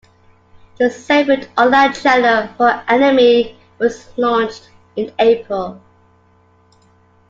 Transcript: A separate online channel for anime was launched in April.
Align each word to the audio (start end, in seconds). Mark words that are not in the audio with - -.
A 0.79 0.89
separate 0.89 1.51
online 1.59 1.93
channel 1.93 2.49
for 2.57 2.69
anime 2.87 3.55
was 3.77 4.09
launched 4.17 4.71
in 4.95 5.13
April. 5.19 5.79